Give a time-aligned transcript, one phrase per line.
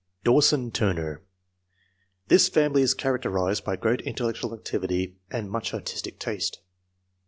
[0.23, 1.19] Dawson Tl rner.—
[2.27, 6.59] This family is characterised by great intellectual activity and much artistic taste.